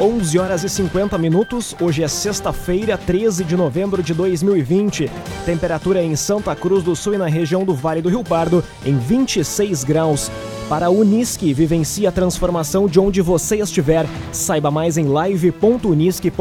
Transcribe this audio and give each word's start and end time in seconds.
11 0.00 0.38
horas 0.38 0.62
e 0.62 0.68
50 0.68 1.18
minutos. 1.18 1.74
Hoje 1.80 2.04
é 2.04 2.08
sexta-feira, 2.08 2.96
13 2.96 3.42
de 3.42 3.56
novembro 3.56 4.00
de 4.00 4.14
2020. 4.14 5.10
Temperatura 5.44 6.00
em 6.00 6.14
Santa 6.14 6.54
Cruz 6.54 6.84
do 6.84 6.94
Sul 6.94 7.14
e 7.14 7.18
na 7.18 7.26
região 7.26 7.64
do 7.64 7.74
Vale 7.74 8.00
do 8.00 8.08
Rio 8.08 8.22
Pardo 8.22 8.62
em 8.86 8.96
26 8.96 9.82
graus. 9.82 10.30
Para 10.68 10.86
a 10.86 10.90
Unisque, 10.90 11.52
vivencie 11.52 12.06
a 12.06 12.12
transformação 12.12 12.86
de 12.86 13.00
onde 13.00 13.20
você 13.20 13.56
estiver. 13.56 14.06
Saiba 14.30 14.70
mais 14.70 14.96
em 14.96 15.06
live.unisque.br. 15.06 16.38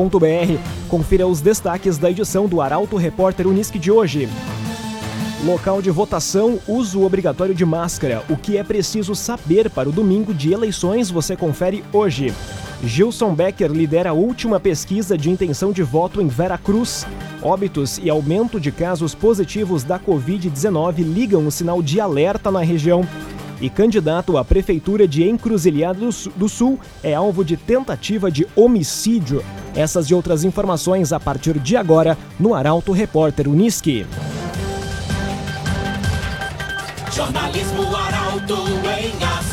Confira 0.88 1.26
os 1.26 1.42
destaques 1.42 1.98
da 1.98 2.12
edição 2.12 2.46
do 2.46 2.62
Arauto 2.62 2.96
Repórter 2.96 3.48
Unisque 3.48 3.80
de 3.80 3.92
hoje. 3.92 4.30
Local 5.44 5.82
de 5.82 5.90
votação, 5.90 6.60
uso 6.68 7.04
obrigatório 7.04 7.56
de 7.56 7.66
máscara. 7.66 8.24
O 8.30 8.38
que 8.38 8.56
é 8.58 8.64
preciso 8.64 9.16
saber 9.16 9.68
para 9.72 9.90
o 9.90 9.92
domingo 9.92 10.32
de 10.32 10.54
eleições 10.54 11.10
você 11.10 11.36
confere 11.36 11.84
hoje. 11.92 12.32
Gilson 12.84 13.34
Becker 13.34 13.72
lidera 13.72 14.12
a 14.12 14.14
última 14.14 14.60
pesquisa 14.60 15.18
de 15.18 15.32
intenção 15.32 15.72
de 15.72 15.82
voto 15.82 16.22
em 16.22 16.28
Vera 16.28 16.58
Cruz. 16.58 17.08
Óbitos 17.42 17.98
e 17.98 18.10
aumento 18.10 18.60
de 18.60 18.72
casos 18.72 19.16
positivos 19.16 19.84
da 19.84 20.00
Covid-19 20.00 20.98
ligam 21.00 21.46
o 21.48 21.52
sinal 21.52 21.82
de 21.82 22.00
alerta 22.00 22.52
na 22.52 22.62
região. 22.62 23.08
E 23.60 23.70
candidato 23.70 24.38
à 24.38 24.46
Prefeitura 24.46 25.08
de 25.08 25.28
Encruzilhada 25.28 26.00
do 26.36 26.48
Sul 26.48 26.80
é 27.02 27.16
alvo 27.16 27.44
de 27.44 27.58
tentativa 27.58 28.30
de 28.30 28.48
homicídio. 28.56 29.44
Essas 29.76 30.08
e 30.08 30.14
outras 30.14 30.44
informações 30.44 31.12
a 31.12 31.20
partir 31.20 31.58
de 31.58 31.76
agora 31.76 32.16
no 32.40 32.54
Arauto 32.54 32.92
Repórter 32.92 33.48
Uniski. 33.48 34.06
Jornalismo 37.12 37.96
Arauto 37.96 38.54
em 39.02 39.37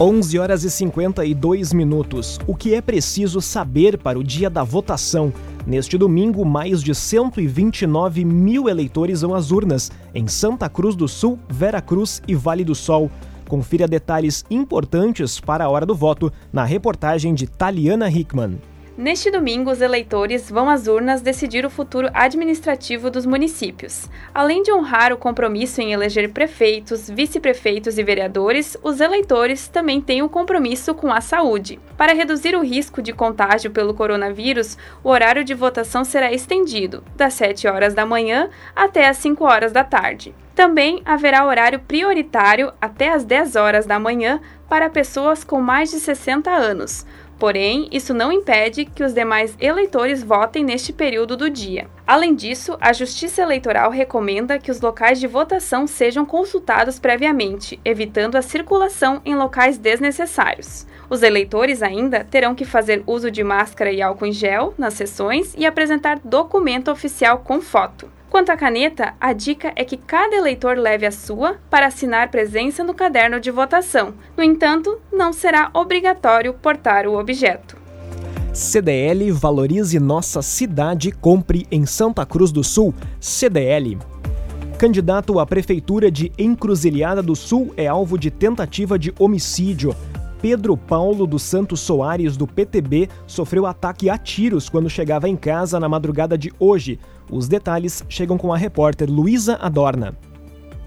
11 0.00 0.38
horas 0.38 0.62
e 0.62 0.70
52 0.70 1.72
minutos. 1.72 2.38
O 2.46 2.54
que 2.54 2.72
é 2.72 2.80
preciso 2.80 3.40
saber 3.40 3.98
para 3.98 4.16
o 4.16 4.22
dia 4.22 4.48
da 4.48 4.62
votação? 4.62 5.32
Neste 5.66 5.98
domingo, 5.98 6.44
mais 6.44 6.84
de 6.84 6.94
129 6.94 8.24
mil 8.24 8.68
eleitores 8.68 9.22
vão 9.22 9.34
às 9.34 9.50
urnas 9.50 9.90
em 10.14 10.28
Santa 10.28 10.68
Cruz 10.68 10.94
do 10.94 11.08
Sul, 11.08 11.36
Vera 11.48 11.80
Cruz 11.80 12.22
e 12.28 12.34
Vale 12.36 12.62
do 12.62 12.76
Sol. 12.76 13.10
Confira 13.48 13.88
detalhes 13.88 14.44
importantes 14.48 15.40
para 15.40 15.64
a 15.64 15.68
hora 15.68 15.84
do 15.84 15.96
voto 15.96 16.32
na 16.52 16.62
reportagem 16.62 17.34
de 17.34 17.48
Taliana 17.48 18.08
Hickman. 18.08 18.56
Neste 18.98 19.30
domingo, 19.30 19.70
os 19.70 19.80
eleitores 19.80 20.50
vão 20.50 20.68
às 20.68 20.88
urnas 20.88 21.22
decidir 21.22 21.64
o 21.64 21.70
futuro 21.70 22.10
administrativo 22.12 23.08
dos 23.12 23.24
municípios. 23.24 24.08
Além 24.34 24.60
de 24.60 24.72
honrar 24.72 25.12
o 25.12 25.16
compromisso 25.16 25.80
em 25.80 25.92
eleger 25.92 26.32
prefeitos, 26.32 27.08
vice-prefeitos 27.08 27.96
e 27.96 28.02
vereadores, 28.02 28.76
os 28.82 29.00
eleitores 29.00 29.68
também 29.68 30.00
têm 30.00 30.20
um 30.20 30.28
compromisso 30.28 30.96
com 30.96 31.12
a 31.12 31.20
saúde. 31.20 31.78
Para 31.96 32.12
reduzir 32.12 32.56
o 32.56 32.60
risco 32.60 33.00
de 33.00 33.12
contágio 33.12 33.70
pelo 33.70 33.94
coronavírus, 33.94 34.76
o 35.04 35.10
horário 35.10 35.44
de 35.44 35.54
votação 35.54 36.04
será 36.04 36.32
estendido, 36.32 37.04
das 37.14 37.34
7 37.34 37.68
horas 37.68 37.94
da 37.94 38.04
manhã 38.04 38.50
até 38.74 39.06
as 39.06 39.18
5 39.18 39.44
horas 39.44 39.70
da 39.70 39.84
tarde. 39.84 40.34
Também 40.56 41.02
haverá 41.04 41.46
horário 41.46 41.78
prioritário 41.78 42.72
até 42.80 43.12
as 43.12 43.24
10 43.24 43.54
horas 43.54 43.86
da 43.86 43.96
manhã 43.96 44.40
para 44.68 44.90
pessoas 44.90 45.44
com 45.44 45.60
mais 45.60 45.88
de 45.88 46.00
60 46.00 46.50
anos 46.50 47.06
Porém, 47.38 47.88
isso 47.92 48.12
não 48.12 48.32
impede 48.32 48.84
que 48.84 49.04
os 49.04 49.14
demais 49.14 49.56
eleitores 49.60 50.22
votem 50.22 50.64
neste 50.64 50.92
período 50.92 51.36
do 51.36 51.48
dia. 51.48 51.86
Além 52.04 52.34
disso, 52.34 52.76
a 52.80 52.92
Justiça 52.92 53.42
Eleitoral 53.42 53.90
recomenda 53.90 54.58
que 54.58 54.70
os 54.70 54.80
locais 54.80 55.20
de 55.20 55.28
votação 55.28 55.86
sejam 55.86 56.26
consultados 56.26 56.98
previamente, 56.98 57.78
evitando 57.84 58.36
a 58.36 58.42
circulação 58.42 59.22
em 59.24 59.36
locais 59.36 59.78
desnecessários. 59.78 60.84
Os 61.08 61.22
eleitores 61.22 61.80
ainda 61.80 62.24
terão 62.24 62.54
que 62.54 62.64
fazer 62.64 63.04
uso 63.06 63.30
de 63.30 63.44
máscara 63.44 63.92
e 63.92 64.02
álcool 64.02 64.26
em 64.26 64.32
gel 64.32 64.74
nas 64.76 64.94
sessões 64.94 65.54
e 65.56 65.64
apresentar 65.64 66.18
documento 66.24 66.90
oficial 66.90 67.38
com 67.38 67.60
foto. 67.60 68.17
Quanto 68.30 68.50
à 68.50 68.56
caneta, 68.56 69.14
a 69.18 69.32
dica 69.32 69.72
é 69.74 69.84
que 69.84 69.96
cada 69.96 70.36
eleitor 70.36 70.76
leve 70.76 71.06
a 71.06 71.10
sua 71.10 71.56
para 71.70 71.86
assinar 71.86 72.30
presença 72.30 72.84
no 72.84 72.92
caderno 72.92 73.40
de 73.40 73.50
votação. 73.50 74.14
No 74.36 74.42
entanto, 74.42 74.98
não 75.10 75.32
será 75.32 75.70
obrigatório 75.72 76.52
portar 76.52 77.06
o 77.06 77.18
objeto. 77.18 77.76
CDL 78.52 79.30
Valorize 79.32 79.98
Nossa 79.98 80.42
Cidade 80.42 81.10
Compre 81.10 81.66
em 81.70 81.86
Santa 81.86 82.26
Cruz 82.26 82.52
do 82.52 82.62
Sul. 82.62 82.94
CDL. 83.18 83.98
Candidato 84.78 85.40
à 85.40 85.46
Prefeitura 85.46 86.10
de 86.10 86.30
Encruzilhada 86.38 87.22
do 87.22 87.34
Sul 87.34 87.72
é 87.76 87.86
alvo 87.86 88.18
de 88.18 88.30
tentativa 88.30 88.98
de 88.98 89.12
homicídio. 89.18 89.96
Pedro 90.40 90.76
Paulo 90.76 91.26
dos 91.26 91.42
Santos 91.42 91.80
Soares, 91.80 92.36
do 92.36 92.46
PTB, 92.46 93.08
sofreu 93.26 93.66
ataque 93.66 94.08
a 94.08 94.16
tiros 94.16 94.68
quando 94.68 94.88
chegava 94.88 95.28
em 95.28 95.34
casa 95.34 95.80
na 95.80 95.88
madrugada 95.88 96.38
de 96.38 96.52
hoje. 96.60 96.98
Os 97.30 97.48
detalhes 97.48 98.04
chegam 98.08 98.38
com 98.38 98.52
a 98.52 98.56
repórter 98.56 99.10
Luísa 99.10 99.56
Adorna. 99.60 100.16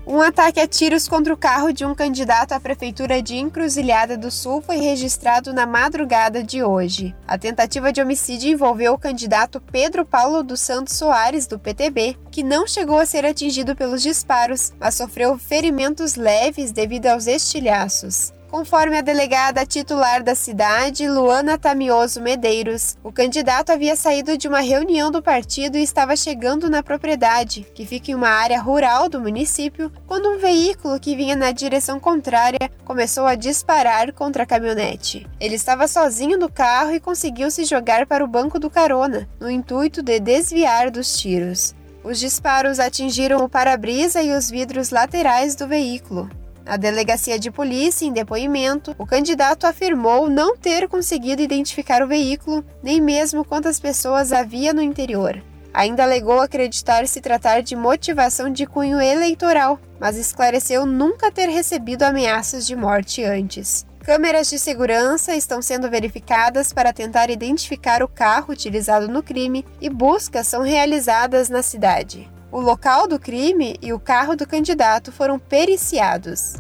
Um 0.06 0.20
ataque 0.20 0.60
a 0.60 0.68
tiros 0.68 1.08
contra 1.08 1.32
o 1.32 1.38
carro 1.38 1.72
de 1.72 1.86
um 1.86 1.94
candidato 1.94 2.54
à 2.54 2.60
Prefeitura 2.60 3.22
de 3.22 3.38
Encruzilhada 3.38 4.18
do 4.18 4.32
Sul 4.32 4.60
foi 4.60 4.78
registrado 4.78 5.54
na 5.54 5.68
madrugada 5.68 6.44
de 6.44 6.64
hoje. 6.64 7.16
A 7.28 7.38
tentativa 7.38 7.94
de 7.94 8.02
homicídio 8.02 8.50
envolveu 8.50 8.94
o 8.94 8.98
candidato 8.98 9.62
Pedro 9.72 10.04
Paulo 10.04 10.42
dos 10.42 10.60
Santos 10.60 10.96
Soares, 10.96 11.46
do 11.46 11.60
PTB, 11.60 12.18
que 12.32 12.42
não 12.42 12.66
chegou 12.66 12.98
a 12.98 13.06
ser 13.06 13.26
atingido 13.26 13.76
pelos 13.76 14.02
disparos, 14.02 14.74
mas 14.80 14.96
sofreu 14.96 15.38
ferimentos 15.38 16.16
leves 16.16 16.72
devido 16.72 17.06
aos 17.06 17.28
estilhaços. 17.28 18.34
Conforme 18.52 18.98
a 18.98 19.02
delegada 19.02 19.66
titular 19.66 20.22
da 20.22 20.36
cidade, 20.36 21.08
Luana 21.08 21.58
Tamioso 21.58 22.22
Medeiros, 22.22 22.98
o 23.02 23.10
candidato 23.10 23.72
havia 23.72 23.96
saído 23.96 24.38
de 24.38 24.46
uma 24.46 24.60
reunião 24.60 25.10
do 25.10 25.24
partido 25.24 25.78
e 25.78 25.82
estava 25.82 26.18
chegando 26.18 26.70
na 26.70 26.84
propriedade, 26.84 27.66
que 27.74 27.86
fica 27.86 28.12
em 28.12 28.14
uma 28.14 28.28
área 28.28 28.60
rural 28.60 29.08
do 29.08 29.22
município, 29.22 29.90
quando 30.06 30.30
um 30.30 30.38
veículo 30.38 31.00
que 31.00 31.16
vinha 31.16 31.34
na 31.34 31.54
direção 31.54 31.98
contrária 31.98 32.70
começou 32.84 33.26
a 33.26 33.36
disparar 33.36 34.12
contra 34.12 34.44
a 34.44 34.46
caminhonete. 34.46 35.26
Ele 35.40 35.56
estava 35.56 35.88
sozinho 35.88 36.38
no 36.38 36.52
carro 36.52 36.92
e 36.92 37.00
conseguiu 37.00 37.50
se 37.50 37.64
jogar 37.64 38.06
para 38.06 38.22
o 38.22 38.28
banco 38.28 38.60
do 38.60 38.70
carona, 38.70 39.30
no 39.40 39.50
intuito 39.50 40.04
de 40.04 40.20
desviar 40.20 40.92
dos 40.92 41.18
tiros. 41.18 41.74
Os 42.04 42.20
disparos 42.20 42.82
atingiram 42.82 43.46
o 43.46 43.48
para-brisa 43.48 44.22
e 44.22 44.34
os 44.34 44.50
vidros 44.50 44.90
laterais 44.90 45.56
do 45.56 45.70
veículo. 45.70 46.30
Na 46.66 46.78
delegacia 46.78 47.40
de 47.40 47.50
polícia, 47.50 48.06
em 48.06 48.14
depoimento, 48.14 48.96
o 48.98 49.06
candidato 49.06 49.66
afirmou 49.66 50.30
não 50.30 50.56
ter 50.56 50.88
conseguido 50.88 51.42
identificar 51.42 52.04
o 52.04 52.08
veículo, 52.08 52.64
nem 52.84 53.02
mesmo 53.02 53.44
quantas 53.44 53.80
pessoas 53.80 54.32
havia 54.32 54.74
no 54.74 54.82
interior. 54.82 55.42
Ainda 55.74 56.04
alegou 56.04 56.40
acreditar 56.40 57.08
se 57.08 57.22
tratar 57.22 57.62
de 57.62 57.76
motivação 57.76 58.52
de 58.52 58.66
cunho 58.66 59.00
eleitoral, 59.00 59.80
mas 60.00 60.18
esclareceu 60.18 60.86
nunca 60.86 61.32
ter 61.32 61.48
recebido 61.48 62.04
ameaças 62.04 62.68
de 62.68 62.76
morte 62.76 63.24
antes. 63.24 63.86
Câmeras 64.04 64.50
de 64.50 64.58
segurança 64.58 65.36
estão 65.36 65.62
sendo 65.62 65.90
verificadas 65.90 66.74
para 66.74 66.92
tentar 66.92 67.30
identificar 67.30 68.02
o 68.02 68.08
carro 68.08 68.52
utilizado 68.52 69.08
no 69.08 69.22
crime 69.22 69.64
e 69.80 69.90
buscas 69.90 70.48
são 70.48 70.62
realizadas 70.62 71.50
na 71.50 71.62
cidade. 71.62 72.28
O 72.52 72.60
local 72.60 73.08
do 73.08 73.18
crime 73.18 73.78
e 73.82 73.94
o 73.94 74.00
carro 74.00 74.36
do 74.36 74.46
candidato 74.46 75.10
foram 75.10 75.40
periciados. 75.40 76.56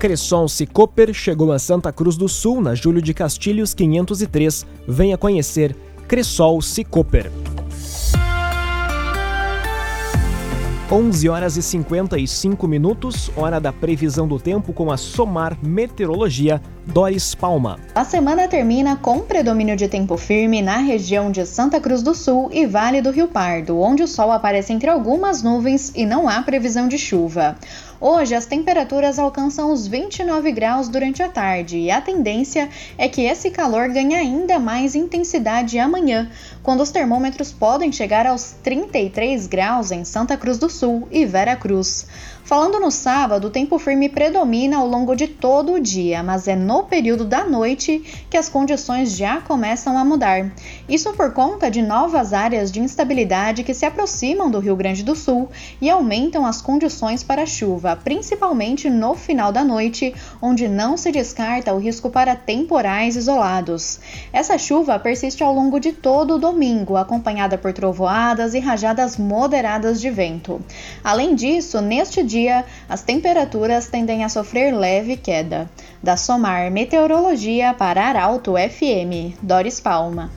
Cresson 0.00 0.48
Cicoper 0.48 1.14
chegou 1.14 1.52
a 1.52 1.60
Santa 1.60 1.92
Cruz 1.92 2.16
do 2.16 2.28
Sul 2.28 2.60
na 2.60 2.74
Júlio 2.74 3.00
de 3.00 3.14
Castilhos 3.14 3.72
503. 3.72 4.66
Venha 4.88 5.16
conhecer 5.16 5.76
Cressol 6.08 6.60
Cicoper. 6.60 7.30
11 10.90 11.28
horas 11.28 11.56
e 11.56 11.62
55 11.62 12.66
minutos, 12.66 13.30
hora 13.36 13.60
da 13.60 13.72
previsão 13.72 14.26
do 14.26 14.40
tempo 14.40 14.72
com 14.72 14.90
a 14.90 14.96
Somar 14.96 15.56
Meteorologia. 15.62 16.60
Doris 16.86 17.34
Palma. 17.34 17.80
A 17.96 18.04
semana 18.04 18.46
termina 18.46 18.96
com 18.96 19.18
predomínio 19.18 19.74
de 19.74 19.88
tempo 19.88 20.16
firme 20.16 20.62
na 20.62 20.76
região 20.76 21.32
de 21.32 21.44
Santa 21.44 21.80
Cruz 21.80 22.00
do 22.00 22.14
Sul 22.14 22.48
e 22.52 22.64
Vale 22.64 23.02
do 23.02 23.10
Rio 23.10 23.26
Pardo, 23.26 23.80
onde 23.80 24.04
o 24.04 24.08
sol 24.08 24.30
aparece 24.30 24.72
entre 24.72 24.88
algumas 24.88 25.42
nuvens 25.42 25.92
e 25.96 26.06
não 26.06 26.28
há 26.28 26.40
previsão 26.42 26.86
de 26.86 26.96
chuva. 26.96 27.56
Hoje, 28.00 28.34
as 28.34 28.46
temperaturas 28.46 29.18
alcançam 29.18 29.72
os 29.72 29.86
29 29.86 30.52
graus 30.52 30.86
durante 30.86 31.22
a 31.22 31.28
tarde 31.28 31.78
e 31.78 31.90
a 31.90 32.00
tendência 32.00 32.68
é 32.96 33.08
que 33.08 33.22
esse 33.22 33.50
calor 33.50 33.88
ganhe 33.88 34.14
ainda 34.14 34.58
mais 34.58 34.94
intensidade 34.94 35.78
amanhã, 35.78 36.30
quando 36.62 36.82
os 36.82 36.90
termômetros 36.90 37.52
podem 37.52 37.90
chegar 37.90 38.26
aos 38.26 38.54
33 38.62 39.46
graus 39.46 39.90
em 39.90 40.04
Santa 40.04 40.36
Cruz 40.36 40.58
do 40.58 40.70
Sul 40.70 41.08
e 41.10 41.24
Vera 41.24 41.56
Cruz. 41.56 42.06
Falando 42.46 42.78
no 42.78 42.92
sábado, 42.92 43.48
o 43.48 43.50
tempo 43.50 43.76
firme 43.76 44.08
predomina 44.08 44.76
ao 44.76 44.86
longo 44.86 45.16
de 45.16 45.26
todo 45.26 45.72
o 45.72 45.80
dia, 45.80 46.22
mas 46.22 46.46
é 46.46 46.54
no 46.54 46.84
período 46.84 47.24
da 47.24 47.42
noite 47.42 48.04
que 48.30 48.36
as 48.36 48.48
condições 48.48 49.16
já 49.16 49.40
começam 49.40 49.98
a 49.98 50.04
mudar. 50.04 50.52
Isso 50.88 51.12
por 51.14 51.32
conta 51.32 51.68
de 51.68 51.82
novas 51.82 52.32
áreas 52.32 52.70
de 52.70 52.78
instabilidade 52.78 53.64
que 53.64 53.74
se 53.74 53.84
aproximam 53.84 54.48
do 54.48 54.60
Rio 54.60 54.76
Grande 54.76 55.02
do 55.02 55.16
Sul 55.16 55.48
e 55.80 55.90
aumentam 55.90 56.46
as 56.46 56.62
condições 56.62 57.24
para 57.24 57.44
chuva, 57.44 57.96
principalmente 57.96 58.88
no 58.88 59.16
final 59.16 59.50
da 59.50 59.64
noite, 59.64 60.14
onde 60.40 60.68
não 60.68 60.96
se 60.96 61.10
descarta 61.10 61.74
o 61.74 61.80
risco 61.80 62.10
para 62.10 62.36
temporais 62.36 63.16
isolados. 63.16 63.98
Essa 64.32 64.56
chuva 64.56 65.00
persiste 65.00 65.42
ao 65.42 65.52
longo 65.52 65.80
de 65.80 65.90
todo 65.90 66.36
o 66.36 66.38
domingo, 66.38 66.96
acompanhada 66.96 67.58
por 67.58 67.72
trovoadas 67.72 68.54
e 68.54 68.60
rajadas 68.60 69.16
moderadas 69.16 70.00
de 70.00 70.10
vento. 70.10 70.60
Além 71.02 71.34
disso, 71.34 71.80
neste 71.80 72.22
dia 72.22 72.35
dia, 72.36 72.64
as 72.88 73.02
temperaturas 73.02 73.88
tendem 73.88 74.22
a 74.22 74.28
sofrer 74.28 74.74
leve 74.74 75.16
queda. 75.16 75.68
Da 76.02 76.16
Somar 76.16 76.70
Meteorologia 76.70 77.72
para 77.72 78.04
Arauto 78.04 78.52
FM, 78.52 79.34
Doris 79.42 79.80
Palma. 79.80 80.30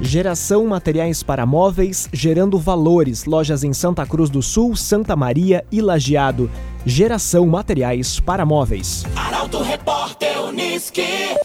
Geração 0.00 0.64
Materiais 0.66 1.22
para 1.22 1.44
Móveis, 1.44 2.08
gerando 2.12 2.58
valores. 2.58 3.24
Lojas 3.26 3.62
em 3.62 3.72
Santa 3.72 4.06
Cruz 4.06 4.30
do 4.30 4.40
Sul, 4.40 4.74
Santa 4.74 5.14
Maria 5.14 5.64
e 5.70 5.82
Lajeado. 5.82 6.50
Geração 6.86 7.46
Materiais 7.46 8.18
para 8.20 8.46
Móveis. 8.46 9.04
Arauto 9.14 9.60
Repórter 9.60 10.40
Uniski. 10.44 11.36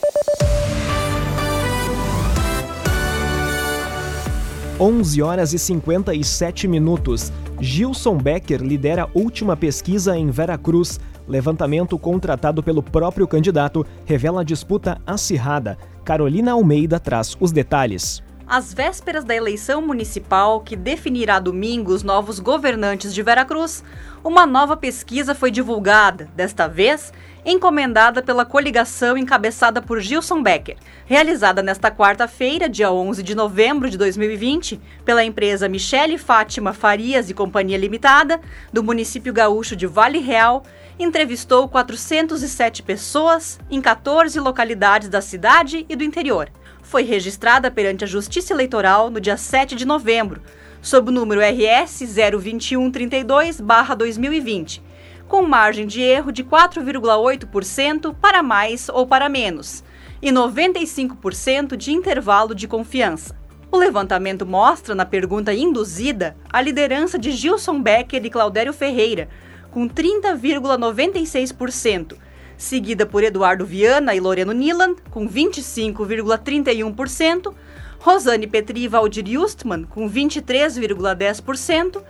11 4.80 5.22
horas 5.22 5.54
e 5.54 5.60
57 5.60 6.68
minutos. 6.68 7.32
Gilson 7.60 8.18
Becker 8.18 8.62
lidera 8.62 9.08
última 9.14 9.56
pesquisa 9.56 10.18
em 10.18 10.32
Veracruz. 10.32 11.00
Levantamento 11.28 11.98
contratado 11.98 12.64
pelo 12.64 12.82
próprio 12.82 13.28
candidato 13.28 13.86
revela 14.04 14.44
disputa 14.44 15.00
acirrada. 15.06 15.78
Carolina 16.04 16.54
Almeida 16.54 17.00
traz 17.00 17.38
os 17.40 17.52
detalhes. 17.52 18.24
Às 18.56 18.72
vésperas 18.72 19.24
da 19.24 19.36
eleição 19.36 19.82
municipal, 19.82 20.60
que 20.60 20.76
definirá 20.76 21.40
domingo 21.40 21.92
os 21.92 22.04
novos 22.04 22.38
governantes 22.38 23.12
de 23.12 23.24
Veracruz, 23.24 23.84
uma 24.24 24.46
nova 24.46 24.78
pesquisa 24.78 25.34
foi 25.34 25.50
divulgada, 25.50 26.30
desta 26.36 26.68
vez 26.68 27.12
encomendada 27.44 28.22
pela 28.22 28.46
coligação 28.46 29.18
encabeçada 29.18 29.82
por 29.82 30.00
Gilson 30.00 30.44
Becker, 30.44 30.78
realizada 31.04 31.64
nesta 31.64 31.90
quarta-feira, 31.90 32.70
dia 32.70 32.92
11 32.92 33.24
de 33.24 33.34
novembro 33.34 33.90
de 33.90 33.98
2020, 33.98 34.80
pela 35.04 35.24
empresa 35.24 35.68
Michele 35.68 36.20
Fátima 36.20 36.74
Farias 36.74 37.32
e 37.32 37.34
Companhia 37.34 37.78
Limitada, 37.80 38.40
do 38.72 38.84
município 38.84 39.34
gaúcho 39.34 39.76
de 39.76 39.88
Vale 39.88 40.20
Real, 40.20 40.64
entrevistou 41.00 41.68
407 41.68 42.84
pessoas 42.84 43.60
em 43.68 43.82
14 43.82 44.40
localidades 44.40 45.10
da 45.10 45.22
cidade 45.22 45.88
e 45.90 45.96
do 45.96 46.04
interior. 46.04 46.52
Foi 46.94 47.02
registrada 47.02 47.72
perante 47.72 48.04
a 48.04 48.08
Justiça 48.08 48.54
Eleitoral 48.54 49.10
no 49.10 49.20
dia 49.20 49.36
7 49.36 49.76
de 49.76 49.84
novembro, 49.84 50.40
sob 50.80 51.10
o 51.10 51.12
número 51.12 51.42
RS 51.42 52.04
02132-2020 52.04 54.80
com 55.28 55.42
margem 55.42 55.88
de 55.88 56.04
erro 56.04 56.32
de 56.32 56.44
4,8% 56.44 58.14
para 58.22 58.44
mais 58.44 58.90
ou 58.90 59.08
para 59.08 59.28
menos, 59.28 59.84
e 60.22 60.32
95% 60.32 61.76
de 61.76 61.92
intervalo 61.92 62.54
de 62.54 62.68
confiança. 62.68 63.36
O 63.72 63.78
levantamento 63.78 64.46
mostra, 64.46 64.94
na 64.94 65.04
pergunta 65.04 65.52
induzida, 65.52 66.38
a 66.52 66.62
liderança 66.62 67.18
de 67.18 67.32
Gilson 67.32 67.82
Becker 67.82 68.24
e 68.24 68.30
Claudério 68.30 68.72
Ferreira, 68.72 69.30
com 69.72 69.90
30,96%, 69.90 72.18
seguida 72.58 73.06
por 73.06 73.24
Eduardo 73.24 73.66
Viana 73.66 74.16
e 74.16 74.20
Loreno 74.20 74.52
Nilan, 74.52 74.96
com 75.10 75.26
25,31%, 75.28 77.54
Rosane 78.00 78.48
Petri 78.48 78.84
e 78.84 78.88
Valdir 78.88 79.28
Justman, 79.28 79.84
com 79.84 80.10
23,10%, 80.10 82.02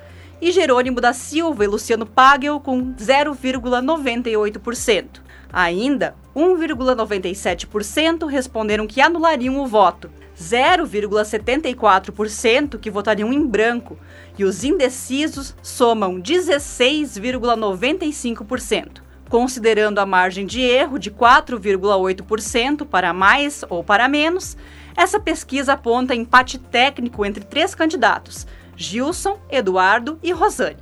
e 0.42 0.52
Jerônimo 0.52 1.00
da 1.00 1.14
Silva 1.14 1.64
e 1.64 1.68
Luciano 1.68 2.06
Pagel 2.06 2.60
com 2.60 2.94
0,98%. 2.96 5.24
Ainda, 5.54 6.16
1,97% 6.36 8.28
responderam 8.28 8.86
que 8.88 9.00
anulariam 9.00 9.60
o 9.60 9.68
voto, 9.68 10.10
0,74% 10.36 12.80
que 12.80 12.90
votariam 12.90 13.32
em 13.32 13.46
branco 13.46 14.00
e 14.38 14.44
os 14.44 14.64
indecisos 14.64 15.56
somam 15.62 16.20
16,95%. 16.20 19.03
Considerando 19.34 19.98
a 19.98 20.06
margem 20.06 20.46
de 20.46 20.62
erro 20.62 21.00
de 21.00 21.10
4,8% 21.10 22.86
para 22.86 23.12
mais 23.12 23.66
ou 23.68 23.84
para 23.84 24.08
menos, 24.08 24.56
essa 24.96 25.20
pesquisa 25.20 25.74
aponta 25.74 26.14
empate 26.14 26.60
técnico 26.60 27.26
entre 27.26 27.44
três 27.44 27.74
candidatos, 27.74 28.46
Gilson, 28.78 29.40
Eduardo 29.50 30.20
e 30.22 30.32
Rosane. 30.32 30.78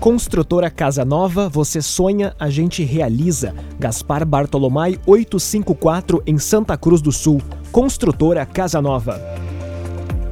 Construtora 0.00 0.68
Casa 0.72 1.04
Nova, 1.04 1.48
você 1.48 1.80
sonha, 1.80 2.34
a 2.36 2.50
gente 2.50 2.82
realiza. 2.82 3.54
Gaspar 3.78 4.26
Bartolomai 4.26 4.98
854 5.06 6.24
em 6.26 6.36
Santa 6.36 6.76
Cruz 6.76 7.00
do 7.00 7.12
Sul. 7.12 7.40
Construtora 7.70 8.44
Casa 8.44 8.82
Nova. 8.82 9.49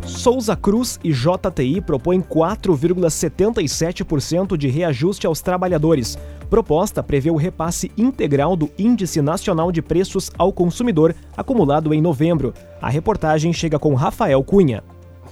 Souza 0.08 0.56
Cruz 0.56 0.98
e 1.04 1.12
JTI 1.12 1.82
propõem 1.82 2.22
4,77% 2.22 4.56
de 4.56 4.66
reajuste 4.66 5.26
aos 5.26 5.42
trabalhadores. 5.42 6.16
Proposta 6.48 7.02
prevê 7.02 7.30
o 7.30 7.36
repasse 7.36 7.92
integral 7.96 8.56
do 8.56 8.70
Índice 8.78 9.20
Nacional 9.20 9.70
de 9.70 9.82
Preços 9.82 10.30
ao 10.38 10.50
Consumidor, 10.50 11.14
acumulado 11.36 11.92
em 11.92 12.00
novembro. 12.00 12.54
A 12.80 12.88
reportagem 12.88 13.52
chega 13.52 13.78
com 13.78 13.92
Rafael 13.94 14.42
Cunha. 14.42 14.82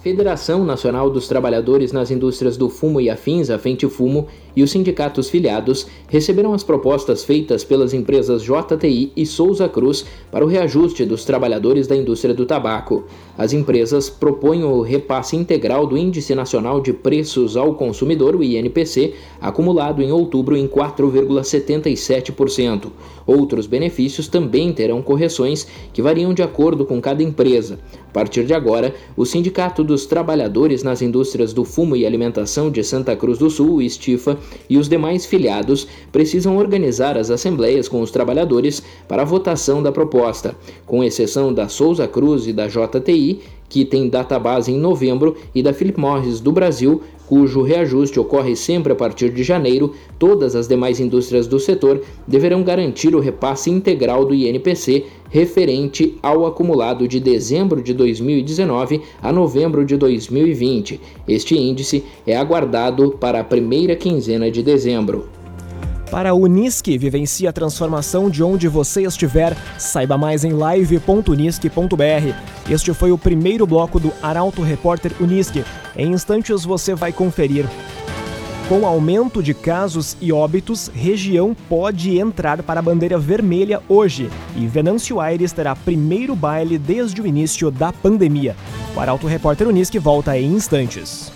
Federação 0.02 0.62
Nacional 0.62 1.08
dos 1.11 1.26
Trabalhadores 1.26 1.90
nas 1.90 2.11
Indústrias 2.11 2.58
do 2.58 2.69
Fumo 2.69 3.00
e 3.00 3.08
Afins, 3.08 3.49
a 3.50 3.58
Fente 3.58 3.88
Fumo, 3.88 4.28
e 4.56 4.62
os 4.62 4.70
sindicatos 4.70 5.29
filiados 5.29 5.87
receberam 6.08 6.55
as 6.55 6.64
propostas 6.64 7.23
feitas 7.23 7.62
pelas 7.62 7.93
empresas 7.93 8.43
JTI 8.43 9.12
e 9.14 9.26
Souza 9.26 9.69
Cruz 9.69 10.06
para 10.32 10.43
o 10.44 10.49
reajuste 10.49 11.05
dos 11.05 11.26
trabalhadores 11.26 11.87
da 11.87 11.94
indústria 11.94 12.35
do 12.35 12.47
tabaco. 12.47 13.05
As 13.37 13.53
empresas 13.53 14.08
propõem 14.08 14.64
o 14.64 14.81
repasse 14.81 15.37
integral 15.37 15.87
do 15.87 15.99
Índice 15.99 16.35
Nacional 16.35 16.81
de 16.81 16.95
Preços 16.95 17.57
ao 17.57 17.75
Consumidor, 17.75 18.35
o 18.35 18.42
INPC, 18.42 19.12
acumulado 19.40 20.02
em 20.02 20.11
outubro 20.11 20.57
em 20.57 20.66
4,77%. 20.66 22.90
Outros 23.26 23.66
benefícios 23.66 24.28
também 24.28 24.73
terão 24.73 25.02
correções 25.02 25.66
que 25.92 26.00
variam 26.00 26.33
de 26.33 26.42
acordo 26.42 26.87
com 26.87 26.99
cada 27.00 27.23
empresa. 27.23 27.78
A 28.09 28.12
partir 28.16 28.45
de 28.45 28.54
agora, 28.54 28.95
o 29.14 29.26
Sindicato 29.26 29.85
dos 29.85 30.07
Trabalhadores 30.07 30.83
nas 30.83 31.02
Indústrias 31.02 31.52
do 31.52 31.64
Fumo 31.64 31.95
e 31.95 32.07
Alimentação 32.07 32.71
de 32.71 32.83
Santa 32.83 33.14
Cruz 33.14 33.37
do 33.37 33.50
Sul, 33.50 33.75
o 33.75 33.83
STIFA, 33.83 34.38
e 34.69 34.79
os 34.79 34.88
demais 34.88 35.26
filiados 35.26 35.87
precisam 36.11 36.57
organizar 36.57 37.17
as 37.17 37.31
assembleias 37.31 37.88
com 37.88 38.00
os 38.00 38.11
trabalhadores 38.11 38.83
para 39.09 39.23
a 39.23 39.25
votação 39.25 39.83
da 39.83 39.93
proposta. 39.93 40.55
Com 40.85 41.05
exceção 41.05 41.53
da 41.53 41.69
Souza 41.69 42.07
Cruz 42.07 42.47
e 42.47 42.53
da 42.53 42.67
JTI, 42.67 43.41
que 43.68 43.85
tem 43.85 44.08
data 44.08 44.38
base 44.38 44.73
em 44.73 44.78
novembro, 44.78 45.37
e 45.54 45.62
da 45.62 45.73
Philip 45.73 45.99
Morris 45.99 46.40
do 46.40 46.52
Brasil, 46.52 47.02
cujo 47.26 47.62
reajuste 47.62 48.20
ocorre 48.20 48.54
sempre 48.54 48.92
a 48.92 48.96
partir 48.96 49.30
de 49.30 49.42
janeiro, 49.42 49.92
todas 50.18 50.54
as 50.54 50.68
demais 50.68 51.00
indústrias 51.00 51.46
do 51.46 51.58
setor 51.58 52.00
deverão 52.26 52.62
garantir 52.62 53.14
o 53.14 53.20
repasse 53.20 53.68
integral 53.70 54.25
do 54.25 54.35
INPC 54.35 55.04
referente 55.28 56.16
ao 56.23 56.46
acumulado 56.46 57.08
de 57.08 57.18
dezembro 57.18 57.82
de 57.82 57.92
2019 57.92 59.02
a 59.20 59.32
novembro 59.32 59.85
de 59.85 59.96
2020. 59.96 61.00
Este 61.26 61.56
índice 61.58 62.04
é 62.26 62.37
aguardado 62.37 63.16
para 63.20 63.40
a 63.40 63.44
primeira 63.44 63.96
quinzena 63.96 64.50
de 64.50 64.62
dezembro. 64.62 65.36
Para 66.11 66.31
a 66.31 66.35
Unisque, 66.35 66.97
vivencie 66.97 67.49
a 67.49 67.53
transformação 67.53 68.31
de 68.31 68.43
onde 68.43 68.69
você 68.69 69.03
estiver. 69.03 69.57
Saiba 69.79 70.17
mais 70.17 70.45
em 70.45 70.53
live.unisque.br. 70.53 72.71
Este 72.71 72.95
foi 72.95 73.11
o 73.11 73.19
primeiro 73.19 73.67
bloco 73.67 73.99
do 73.99 74.13
Arauto 74.23 74.63
Repórter 74.63 75.13
Unisque. 75.21 75.65
Em 75.97 76.13
instantes 76.13 76.65
você 76.65 76.95
vai 76.95 77.13
conferir. 77.13 77.67
Com 78.69 78.85
aumento 78.85 79.43
de 79.43 79.55
casos 79.55 80.17
e 80.21 80.33
óbitos, 80.33 80.91
região 80.93 81.57
pode 81.69 82.19
entrar 82.19 82.63
para 82.65 82.81
a 82.81 82.83
bandeira 82.83 83.17
vermelha 83.17 83.81
hoje 83.89 84.29
e 84.57 84.67
Venâncio 84.67 85.21
Aires 85.21 85.53
terá 85.53 85.77
primeiro 85.77 86.35
baile 86.35 86.77
desde 86.77 87.21
o 87.21 87.27
início 87.27 87.71
da 87.71 87.93
pandemia. 87.93 88.57
O 88.97 89.01
Arauto 89.01 89.29
Repórter 89.29 89.69
Unisque 89.69 90.01
volta 90.01 90.37
em 90.37 90.53
instantes. 90.53 91.36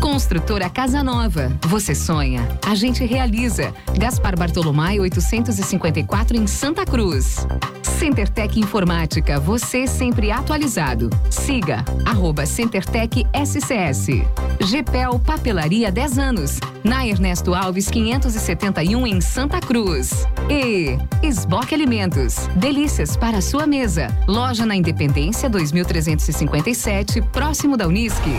Construtora 0.00 0.70
Casa 0.70 1.02
Nova. 1.02 1.52
Você 1.66 1.94
sonha, 1.94 2.46
a 2.64 2.74
gente 2.74 3.04
realiza. 3.04 3.74
Gaspar 3.98 4.38
Bartolomai 4.38 5.00
854 5.00 6.36
em 6.36 6.46
Santa 6.46 6.84
Cruz. 6.84 7.46
CenterTech 7.98 8.60
Informática, 8.60 9.40
você 9.40 9.86
sempre 9.86 10.30
atualizado. 10.30 11.10
Siga 11.30 11.84
arroba 12.04 12.46
CenterTech 12.46 13.26
SCS. 13.34 14.22
GPEL 14.60 15.18
Papelaria 15.18 15.90
10 15.90 16.18
anos, 16.18 16.60
na 16.84 17.06
Ernesto 17.06 17.54
Alves 17.54 17.88
571 17.88 19.06
em 19.06 19.20
Santa 19.20 19.58
Cruz. 19.60 20.26
E 20.48 20.96
Esboque 21.22 21.74
Alimentos, 21.74 22.48
delícias 22.54 23.16
para 23.16 23.40
sua 23.40 23.66
mesa. 23.66 24.16
Loja 24.28 24.64
na 24.64 24.76
Independência 24.76 25.50
2357, 25.50 27.20
próximo 27.22 27.76
da 27.76 27.86
Unisque. 27.86 28.36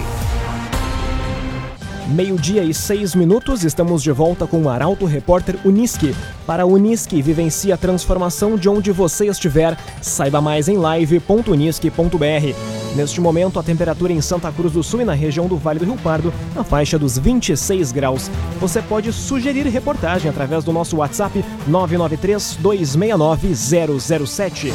Meio-dia 2.10 2.63
e 2.63 2.74
seis 2.74 3.13
minutos, 3.13 3.63
estamos 3.63 4.01
de 4.01 4.12
volta 4.12 4.48
com 4.48 4.63
o 4.63 4.70
Arauto 4.70 5.06
Repórter 5.06 5.56
Unisque. 5.63 6.16
Para 6.46 6.66
Unisque, 6.66 7.22
vivencie 7.22 7.72
a 7.72 7.78
transformação 7.78 8.58
de 8.58 8.68
onde 8.68 8.92
você 8.92 9.28
estiver. 9.28 9.78
Saiba 10.01 10.42
mais 10.42 10.68
em 10.68 10.75
live.unisque.br. 10.75 12.96
Neste 12.96 13.22
momento, 13.22 13.60
a 13.60 13.63
temperatura 13.63 14.12
em 14.12 14.22
Santa 14.22 14.51
Cruz 14.51 14.74
do 14.74 14.82
Sul 14.82 15.01
e 15.01 15.06
na 15.06 15.13
região 15.13 15.48
do 15.48 15.56
Vale 15.56 15.78
do 15.78 15.86
Rio 15.86 15.98
Pardo, 15.98 16.34
na 16.56 16.63
faixa 16.63 16.98
dos 16.98 17.16
26 17.16 17.92
graus. 17.92 18.32
Você 18.60 18.82
pode 18.82 19.13
sugerir 19.13 19.68
reportagem 19.68 20.32
através 20.32 20.63
do 20.63 20.74
nosso 20.74 20.98
WhatsApp 20.98 21.46
993 21.68 22.58
269 22.60 23.54
007. 23.54 24.74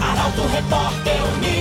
Arauto 0.00 0.42
Repórter 0.52 1.16
Unisque. 1.36 1.55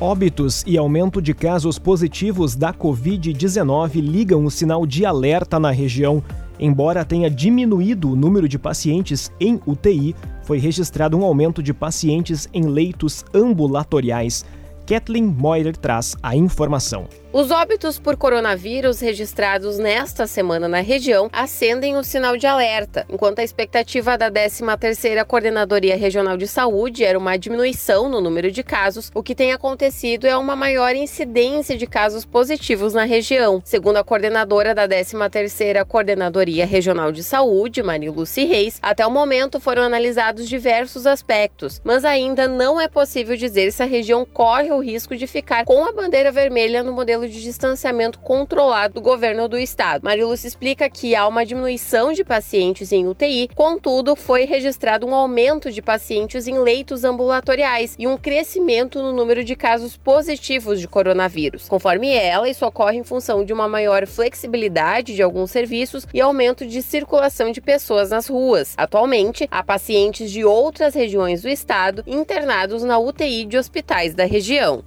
Óbitos 0.00 0.62
e 0.66 0.76
aumento 0.76 1.22
de 1.22 1.32
casos 1.32 1.78
positivos 1.78 2.54
da 2.54 2.70
Covid-19 2.70 3.94
ligam 3.94 4.44
o 4.44 4.50
sinal 4.50 4.84
de 4.84 5.06
alerta 5.06 5.58
na 5.58 5.70
região. 5.70 6.22
Embora 6.60 7.02
tenha 7.02 7.30
diminuído 7.30 8.12
o 8.12 8.16
número 8.16 8.46
de 8.46 8.58
pacientes 8.58 9.32
em 9.40 9.58
UTI, 9.66 10.14
foi 10.42 10.58
registrado 10.58 11.16
um 11.16 11.24
aumento 11.24 11.62
de 11.62 11.72
pacientes 11.72 12.46
em 12.52 12.66
leitos 12.66 13.24
ambulatoriais. 13.32 14.44
Kathleen 14.86 15.24
Moyer 15.24 15.74
traz 15.74 16.14
a 16.22 16.36
informação. 16.36 17.06
Os 17.36 17.50
óbitos 17.50 17.98
por 17.98 18.16
coronavírus 18.16 18.98
registrados 18.98 19.76
nesta 19.76 20.26
semana 20.26 20.66
na 20.66 20.80
região 20.80 21.28
acendem 21.30 21.94
o 21.94 22.02
sinal 22.02 22.34
de 22.34 22.46
alerta, 22.46 23.04
enquanto 23.10 23.40
a 23.40 23.44
expectativa 23.44 24.16
da 24.16 24.30
13ª 24.30 25.22
Coordenadoria 25.26 25.98
Regional 25.98 26.38
de 26.38 26.48
Saúde 26.48 27.04
era 27.04 27.18
uma 27.18 27.36
diminuição 27.36 28.08
no 28.08 28.22
número 28.22 28.50
de 28.50 28.62
casos, 28.62 29.12
o 29.14 29.22
que 29.22 29.34
tem 29.34 29.52
acontecido 29.52 30.26
é 30.26 30.34
uma 30.34 30.56
maior 30.56 30.96
incidência 30.96 31.76
de 31.76 31.86
casos 31.86 32.24
positivos 32.24 32.94
na 32.94 33.04
região. 33.04 33.60
Segundo 33.66 33.98
a 33.98 34.02
coordenadora 34.02 34.74
da 34.74 34.88
13ª 34.88 35.84
Coordenadoria 35.84 36.64
Regional 36.64 37.12
de 37.12 37.22
Saúde, 37.22 37.82
Mariluce 37.82 38.46
Reis, 38.46 38.78
até 38.80 39.06
o 39.06 39.10
momento 39.10 39.60
foram 39.60 39.82
analisados 39.82 40.48
diversos 40.48 41.06
aspectos, 41.06 41.82
mas 41.84 42.02
ainda 42.02 42.48
não 42.48 42.80
é 42.80 42.88
possível 42.88 43.36
dizer 43.36 43.72
se 43.72 43.82
a 43.82 43.86
região 43.86 44.24
corre 44.24 44.72
o 44.72 44.80
risco 44.80 45.14
de 45.14 45.26
ficar 45.26 45.66
com 45.66 45.84
a 45.84 45.92
bandeira 45.92 46.32
vermelha 46.32 46.82
no 46.82 46.94
modelo 46.94 47.25
de 47.28 47.42
distanciamento 47.42 48.18
controlado 48.18 48.94
do 48.94 49.00
governo 49.00 49.48
do 49.48 49.58
estado. 49.58 50.02
Mariluce 50.04 50.46
explica 50.46 50.88
que 50.88 51.14
há 51.14 51.26
uma 51.26 51.44
diminuição 51.44 52.12
de 52.12 52.24
pacientes 52.24 52.92
em 52.92 53.06
UTI, 53.06 53.48
contudo, 53.54 54.16
foi 54.16 54.44
registrado 54.44 55.06
um 55.06 55.14
aumento 55.14 55.70
de 55.70 55.82
pacientes 55.82 56.46
em 56.46 56.58
leitos 56.58 57.04
ambulatoriais 57.04 57.94
e 57.98 58.06
um 58.06 58.16
crescimento 58.16 59.02
no 59.02 59.12
número 59.12 59.44
de 59.44 59.54
casos 59.54 59.96
positivos 59.96 60.80
de 60.80 60.88
coronavírus. 60.88 61.68
Conforme 61.68 62.14
ela, 62.14 62.48
isso 62.48 62.64
ocorre 62.66 62.98
em 62.98 63.04
função 63.04 63.44
de 63.44 63.52
uma 63.52 63.68
maior 63.68 64.06
flexibilidade 64.06 65.14
de 65.14 65.22
alguns 65.22 65.50
serviços 65.50 66.06
e 66.12 66.20
aumento 66.20 66.66
de 66.66 66.82
circulação 66.82 67.50
de 67.50 67.60
pessoas 67.60 68.10
nas 68.10 68.26
ruas. 68.26 68.74
Atualmente, 68.76 69.46
há 69.50 69.62
pacientes 69.62 70.30
de 70.30 70.44
outras 70.44 70.94
regiões 70.94 71.42
do 71.42 71.48
estado 71.48 72.02
internados 72.06 72.82
na 72.82 72.98
UTI 72.98 73.44
de 73.44 73.58
hospitais 73.58 74.14
da 74.14 74.24
região. 74.24 74.84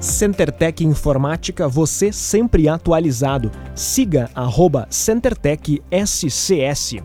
CenterTech 0.00 0.84
Informática, 0.84 1.66
você 1.66 2.12
sempre 2.12 2.68
atualizado. 2.68 3.50
Siga 3.74 4.30
arroba 4.32 4.86
CenterTech 4.90 5.82
SCS. 5.90 6.96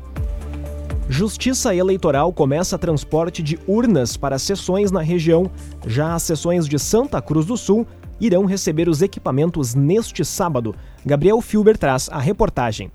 Justiça 1.09 1.75
Eleitoral 1.75 2.31
começa 2.31 2.77
transporte 2.77 3.41
de 3.41 3.59
urnas 3.67 4.15
para 4.15 4.37
sessões 4.37 4.91
na 4.91 5.01
região. 5.01 5.49
Já 5.87 6.13
as 6.13 6.23
sessões 6.23 6.67
de 6.67 6.77
Santa 6.77 7.19
Cruz 7.19 7.47
do 7.47 7.57
Sul 7.57 7.87
irão 8.21 8.45
receber 8.45 8.87
os 8.87 9.01
equipamentos 9.01 9.73
neste 9.73 10.23
sábado. 10.23 10.75
Gabriel 11.03 11.41
Filber 11.41 11.77
traz 11.77 12.09
a 12.11 12.19
reportagem. 12.19 12.91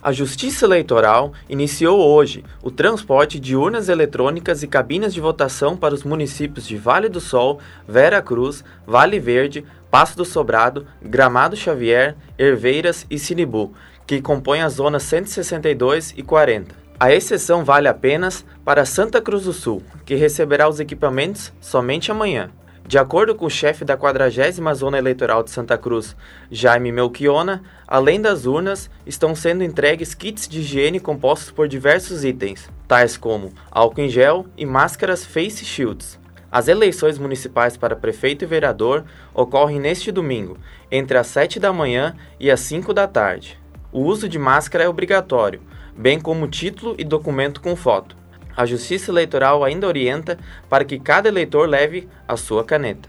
A 0.00 0.12
Justiça 0.12 0.64
Eleitoral 0.64 1.32
iniciou 1.48 1.98
hoje 1.98 2.44
o 2.62 2.70
transporte 2.70 3.40
de 3.40 3.56
urnas 3.56 3.88
eletrônicas 3.88 4.62
e 4.62 4.68
cabinas 4.68 5.12
de 5.12 5.20
votação 5.20 5.76
para 5.76 5.92
os 5.92 6.04
municípios 6.04 6.68
de 6.68 6.76
Vale 6.76 7.08
do 7.08 7.20
Sol, 7.20 7.58
Vera 7.86 8.22
Cruz, 8.22 8.64
Vale 8.86 9.18
Verde, 9.18 9.64
Passo 9.90 10.16
do 10.16 10.24
Sobrado, 10.24 10.86
Gramado 11.02 11.56
Xavier, 11.56 12.14
Herveiras 12.38 13.06
e 13.10 13.18
Sinibu, 13.18 13.72
que 14.06 14.22
compõem 14.22 14.62
as 14.62 14.74
zonas 14.74 15.02
162 15.02 16.14
e 16.16 16.22
40. 16.22 16.76
A 17.00 17.12
exceção 17.12 17.64
vale 17.64 17.88
apenas 17.88 18.44
para 18.64 18.84
Santa 18.84 19.20
Cruz 19.20 19.44
do 19.44 19.52
Sul, 19.52 19.82
que 20.04 20.14
receberá 20.14 20.68
os 20.68 20.78
equipamentos 20.78 21.52
somente 21.60 22.10
amanhã. 22.10 22.50
De 22.88 22.96
acordo 22.96 23.34
com 23.34 23.44
o 23.44 23.50
chefe 23.50 23.84
da 23.84 23.98
40 23.98 24.72
Zona 24.72 24.96
Eleitoral 24.96 25.42
de 25.42 25.50
Santa 25.50 25.76
Cruz, 25.76 26.16
Jaime 26.50 26.90
Melchiona, 26.90 27.62
além 27.86 28.18
das 28.18 28.46
urnas, 28.46 28.88
estão 29.04 29.34
sendo 29.34 29.62
entregues 29.62 30.14
kits 30.14 30.48
de 30.48 30.60
higiene 30.60 30.98
compostos 30.98 31.50
por 31.50 31.68
diversos 31.68 32.24
itens, 32.24 32.70
tais 32.88 33.14
como 33.14 33.52
álcool 33.70 34.00
em 34.00 34.08
gel 34.08 34.46
e 34.56 34.64
máscaras 34.64 35.22
face 35.22 35.66
shields. 35.66 36.18
As 36.50 36.66
eleições 36.66 37.18
municipais 37.18 37.76
para 37.76 37.94
prefeito 37.94 38.46
e 38.46 38.48
vereador 38.48 39.04
ocorrem 39.34 39.78
neste 39.78 40.10
domingo, 40.10 40.56
entre 40.90 41.18
as 41.18 41.26
7 41.26 41.60
da 41.60 41.74
manhã 41.74 42.16
e 42.40 42.50
as 42.50 42.60
5 42.60 42.94
da 42.94 43.06
tarde. 43.06 43.60
O 43.92 44.00
uso 44.00 44.26
de 44.26 44.38
máscara 44.38 44.84
é 44.84 44.88
obrigatório, 44.88 45.60
bem 45.94 46.18
como 46.18 46.48
título 46.48 46.94
e 46.96 47.04
documento 47.04 47.60
com 47.60 47.76
foto 47.76 48.17
a 48.58 48.66
Justiça 48.66 49.12
Eleitoral 49.12 49.62
ainda 49.62 49.86
orienta 49.86 50.36
para 50.68 50.84
que 50.84 50.98
cada 50.98 51.28
eleitor 51.28 51.68
leve 51.68 52.08
a 52.26 52.36
sua 52.36 52.64
caneta. 52.64 53.08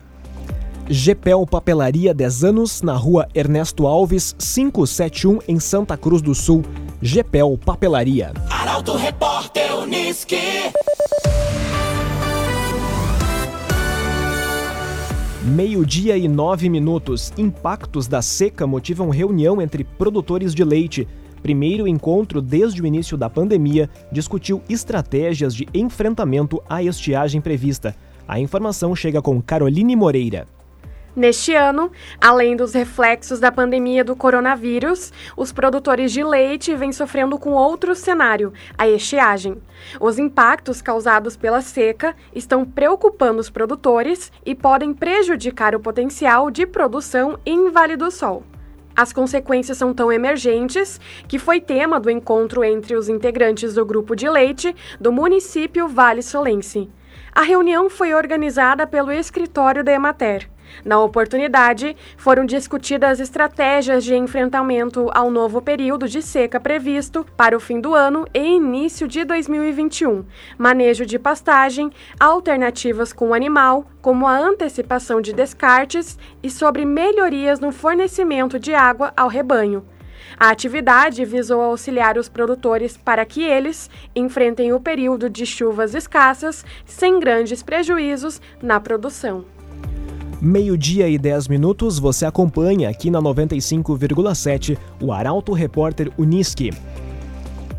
GPEL 0.88 1.44
Papelaria 1.48 2.14
10 2.14 2.44
anos, 2.44 2.82
na 2.84 2.94
rua 2.94 3.28
Ernesto 3.34 3.88
Alves, 3.88 4.36
571, 4.38 5.40
em 5.48 5.60
Santa 5.60 5.98
Cruz 5.98 6.22
do 6.22 6.36
Sul. 6.36 6.64
GPEL 7.02 7.58
Papelaria. 7.66 8.32
Arauto 8.48 8.96
Repórter 8.96 9.76
Unisque. 9.76 10.38
Meio-dia 15.44 16.16
e 16.16 16.28
nove 16.28 16.70
minutos. 16.70 17.34
Impactos 17.36 18.08
da 18.08 18.22
seca 18.22 18.68
motivam 18.68 19.10
reunião 19.10 19.60
entre 19.60 19.84
produtores 19.84 20.54
de 20.54 20.64
leite. 20.64 21.08
Primeiro 21.42 21.88
encontro 21.88 22.42
desde 22.42 22.82
o 22.82 22.86
início 22.86 23.18
da 23.18 23.30
pandemia 23.30 23.90
discutiu 24.12 24.62
estratégias 24.70 25.56
de 25.56 25.68
enfrentamento 25.74 26.62
à 26.70 26.84
estiagem 26.84 27.42
prevista. 27.42 27.96
A 28.28 28.40
informação 28.40 28.96
chega 28.96 29.22
com 29.22 29.42
Caroline 29.42 29.96
Moreira. 29.96 30.48
Neste 31.16 31.54
ano, 31.56 31.92
além 32.22 32.56
dos 32.56 32.74
reflexos 32.74 33.40
da 33.40 33.52
pandemia 33.52 34.04
do 34.04 34.16
coronavírus, 34.16 35.12
os 35.36 35.52
produtores 35.52 36.12
de 36.12 36.24
leite 36.24 36.76
vêm 36.76 36.94
sofrendo 36.94 37.38
com 37.38 37.50
outro 37.52 37.96
cenário, 37.96 38.54
a 38.78 38.88
estiagem. 38.88 39.58
Os 40.00 40.20
impactos 40.20 40.82
causados 40.82 41.36
pela 41.36 41.62
seca 41.62 42.16
estão 42.34 42.64
preocupando 42.64 43.42
os 43.42 43.50
produtores 43.50 44.32
e 44.46 44.54
podem 44.54 44.94
prejudicar 44.94 45.76
o 45.76 45.80
potencial 45.80 46.52
de 46.52 46.66
produção 46.66 47.40
em 47.46 47.72
Vale 47.72 47.98
do 47.98 48.12
Sol. 48.12 48.44
As 49.00 49.14
consequências 49.14 49.78
são 49.78 49.94
tão 49.94 50.12
emergentes 50.12 51.00
que 51.26 51.40
foi 51.40 51.62
tema 51.62 52.02
do 52.02 52.10
encontro 52.10 52.66
entre 52.66 52.98
os 52.98 53.08
integrantes 53.08 53.76
do 53.76 53.86
grupo 53.86 54.14
de 54.14 54.28
leite 54.28 54.76
do 55.00 55.10
município 55.10 55.88
Vale 55.88 56.22
Solense. 56.22 56.90
A 57.32 57.42
reunião 57.42 57.90
foi 57.90 58.14
organizada 58.14 58.86
pelo 58.86 59.10
escritório 59.10 59.86
da 59.86 59.94
Emater. 59.94 60.50
Na 60.84 61.00
oportunidade, 61.00 61.96
foram 62.18 62.46
discutidas 62.46 63.20
estratégias 63.20 64.04
de 64.04 64.16
enfrentamento 64.16 65.10
ao 65.14 65.30
novo 65.30 65.62
período 65.62 66.08
de 66.08 66.22
seca 66.22 66.60
previsto 66.60 67.26
para 67.36 67.56
o 67.56 67.60
fim 67.60 67.80
do 67.80 67.94
ano 67.94 68.26
e 68.34 68.40
início 68.40 69.08
de 69.08 69.24
2021, 69.24 70.26
manejo 70.58 71.06
de 71.06 71.20
pastagem, 71.20 71.92
alternativas 72.20 73.14
com 73.14 73.30
o 73.30 73.34
animal, 73.34 73.86
como 74.02 74.28
a 74.28 74.38
antecipação 74.38 75.22
de 75.22 75.34
descartes 75.34 76.18
e 76.42 76.50
sobre 76.50 76.86
melhorias 76.86 77.60
no 77.60 77.72
fornecimento 77.72 78.60
de 78.60 78.74
água 78.74 79.14
ao 79.16 79.28
rebanho. 79.28 79.86
A 80.38 80.50
atividade 80.50 81.24
visou 81.26 81.62
auxiliar 81.62 82.18
os 82.18 82.30
produtores 82.30 82.96
para 82.96 83.26
que 83.26 83.44
eles 83.44 83.90
enfrentem 84.16 84.74
o 84.74 84.80
período 84.80 85.30
de 85.30 85.46
chuvas 85.46 85.94
escassas 85.94 86.66
sem 86.86 87.20
grandes 87.20 87.64
prejuízos 87.64 88.42
na 88.62 88.80
produção. 88.80 89.59
Meio-dia 90.42 91.10
e 91.10 91.18
10 91.18 91.50
minutos, 91.50 92.00
você 92.00 92.26
acompanha 92.26 92.88
aqui 92.88 93.12
na 93.12 93.22
95,7 93.22 94.78
o 95.02 95.12
Arauto 95.12 95.52
Repórter 95.52 96.10
Uniski. 96.18 96.72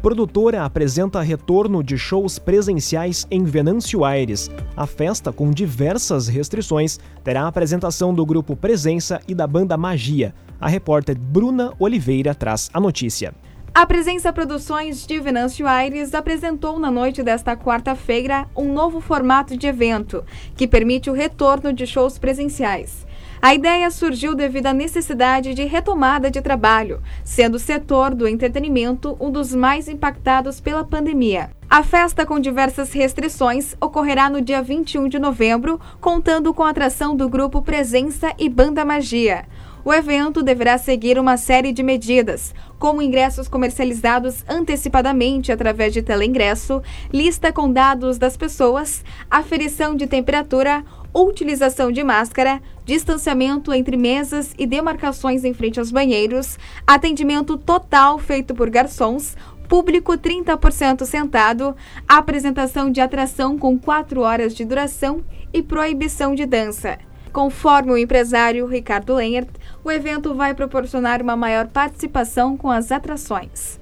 Produtora 0.02 0.62
apresenta 0.67 1.23
retorno 1.23 1.83
de 1.83 1.97
shows 1.97 2.38
presenciais 2.38 3.26
em 3.31 3.45
Venâncio 3.45 4.05
Aires. 4.05 4.50
A 4.76 4.87
festa, 4.87 5.33
com 5.33 5.50
diversas 5.50 6.29
restrições, 6.29 7.00
terá 7.25 7.45
a 7.45 7.49
apresentação 7.49 8.12
do 8.12 8.26
grupo 8.26 8.55
Presença 8.55 9.23
e 9.26 9.35
da 9.35 9.47
banda 9.47 9.79
Magia. 9.79 10.35
A 10.61 10.69
repórter 10.69 11.19
Bruna 11.19 11.73
Oliveira 11.79 12.35
traz 12.35 12.69
a 12.75 12.79
notícia. 12.79 13.33
A 13.73 13.87
Presença 13.87 14.33
Produções 14.33 15.07
de 15.07 15.21
Venâncio 15.21 15.67
Aires 15.67 16.12
apresentou 16.12 16.79
na 16.79 16.91
noite 16.91 17.23
desta 17.23 17.57
quarta-feira 17.57 18.47
um 18.57 18.73
novo 18.73 19.00
formato 19.00 19.57
de 19.57 19.69
evento, 19.69 20.25
que 20.57 20.67
permite 20.67 21.09
o 21.09 21.12
retorno 21.12 21.73
de 21.73 21.87
shows 21.87 22.19
presenciais. 22.19 23.07
A 23.41 23.55
ideia 23.55 23.89
surgiu 23.91 24.35
devido 24.35 24.67
à 24.67 24.75
necessidade 24.75 25.55
de 25.55 25.65
retomada 25.65 26.31
de 26.31 26.43
trabalho, 26.43 27.00
sendo 27.25 27.55
o 27.55 27.61
setor 27.61 28.12
do 28.12 28.27
entretenimento 28.27 29.17
um 29.21 29.31
dos 29.31 29.55
mais 29.55 29.89
impactados 29.89 30.61
pela 30.61 30.85
pandemia. 30.85 31.50
A 31.71 31.85
festa, 31.85 32.27
com 32.27 32.41
diversas 32.41 32.93
restrições, 32.93 33.77
ocorrerá 33.81 34.29
no 34.29 34.41
dia 34.41 34.61
21 34.61 35.09
de 35.09 35.21
novembro, 35.21 35.81
contando 36.00 36.53
com 36.53 36.65
a 36.65 36.71
atração 36.71 37.15
do 37.15 37.29
grupo 37.29 37.62
Presença 37.62 38.35
e 38.37 38.49
Banda 38.49 38.85
Magia. 38.85 39.47
O 39.82 39.94
evento 39.94 40.42
deverá 40.42 40.76
seguir 40.76 41.18
uma 41.18 41.38
série 41.38 41.72
de 41.72 41.82
medidas, 41.82 42.54
como 42.78 43.00
ingressos 43.00 43.49
comercializados 43.49 44.44
antecipadamente 44.46 45.50
através 45.50 45.94
de 45.94 46.02
teleingresso, 46.02 46.82
lista 47.10 47.50
com 47.50 47.72
dados 47.72 48.18
das 48.18 48.37
pessoas, 48.37 49.02
aferição 49.30 49.94
de 49.94 50.06
temperatura, 50.06 50.84
utilização 51.14 51.90
de 51.90 52.04
máscara, 52.04 52.60
distanciamento 52.84 53.72
entre 53.72 53.96
mesas 53.96 54.54
e 54.58 54.66
demarcações 54.66 55.44
em 55.44 55.54
frente 55.54 55.78
aos 55.78 55.90
banheiros, 55.90 56.58
atendimento 56.87 57.56
total 57.56 58.18
feito 58.18 58.54
por 58.54 58.68
garçons, 58.68 59.34
público 59.66 60.12
30% 60.12 61.06
sentado, 61.06 61.75
apresentação 62.06 62.90
de 62.90 63.00
atração 63.00 63.56
com 63.56 63.78
4 63.78 64.20
horas 64.20 64.54
de 64.54 64.64
duração 64.64 65.25
e 65.54 65.62
proibição 65.62 66.34
de 66.34 66.44
dança. 66.44 66.99
Conforme 67.32 67.92
o 67.92 67.99
empresário 67.99 68.66
Ricardo 68.66 69.14
Lenhert, 69.14 69.49
o 69.84 69.90
evento 69.90 70.34
vai 70.34 70.54
proporcionar 70.54 71.22
uma 71.22 71.37
maior 71.37 71.68
participação 71.68 72.56
com 72.56 72.70
as 72.70 72.90
atrações. 72.90 73.78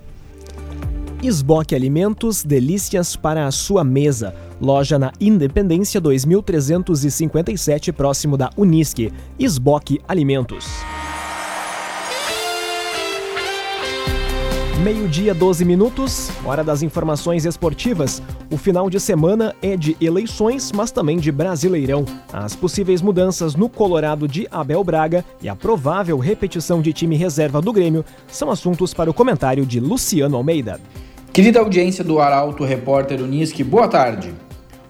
Esboque 1.23 1.75
Alimentos, 1.75 2.45
delícias 2.45 3.17
para 3.17 3.47
a 3.47 3.51
sua 3.51 3.83
mesa. 3.83 4.35
Loja 4.61 4.99
na 4.99 5.13
Independência 5.21 6.01
2357, 6.01 7.93
próximo 7.93 8.37
da 8.37 8.51
Unisque. 8.57 9.13
Esboque 9.39 10.01
Alimentos. 10.07 10.67
Meio-dia, 14.83 15.35
12 15.35 15.65
minutos, 15.65 16.31
hora 16.45 16.63
das 16.63 16.83
informações 16.83 17.45
esportivas. 17.45 18.23
O 18.49 18.57
final 18.57 18.89
de 18.89 19.01
semana 19.01 19.53
é 19.61 19.77
de 19.77 19.97
eleições, 20.01 20.71
mas 20.71 20.93
também 20.93 21.19
de 21.19 21.33
Brasileirão. 21.33 22.05
As 22.33 22.55
possíveis 22.55 23.03
mudanças 23.03 23.57
no 23.57 23.69
Colorado 23.69 24.29
de 24.29 24.47
Abel 24.53 24.85
Braga 24.85 25.25
e 25.43 25.49
a 25.49 25.57
provável 25.57 26.17
repetição 26.17 26.81
de 26.81 26.93
time 26.93 27.17
reserva 27.17 27.61
do 27.61 27.73
Grêmio 27.73 28.05
são 28.29 28.53
assuntos 28.53 28.95
para 28.95 29.11
o 29.11 29.15
comentário 29.15 29.67
de 29.67 29.81
Luciano 29.81 30.37
Almeida. 30.37 30.81
Querida 31.33 31.59
audiência 31.59 32.05
do 32.05 32.21
Arauto 32.21 32.63
Repórter 32.63 33.21
Unisque, 33.21 33.65
boa 33.65 33.89
tarde. 33.89 34.33